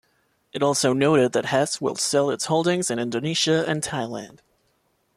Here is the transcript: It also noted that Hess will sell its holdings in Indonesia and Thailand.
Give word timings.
It 0.51 0.63
also 0.63 0.93
noted 0.93 1.33
that 1.33 1.45
Hess 1.45 1.79
will 1.79 1.95
sell 1.95 2.31
its 2.31 2.45
holdings 2.45 2.89
in 2.89 2.97
Indonesia 2.97 3.63
and 3.69 3.83
Thailand. 3.83 4.39